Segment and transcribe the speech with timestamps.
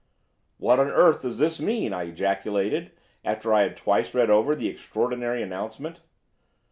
[0.57, 2.91] "What on earth does this mean?" I ejaculated
[3.23, 6.01] after I had twice read over the extraordinary announcement.